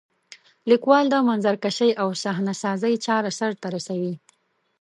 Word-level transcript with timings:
لیکوال 0.69 1.05
د 1.09 1.15
منظرکشۍ 1.27 1.91
او 2.01 2.07
صحنه 2.23 2.53
سازۍ 2.63 2.95
چاره 3.05 3.31
سرته 3.39 3.67
رسوي. 3.75 4.13